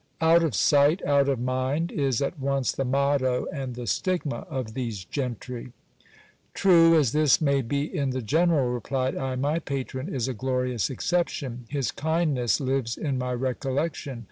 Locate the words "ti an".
11.27-11.65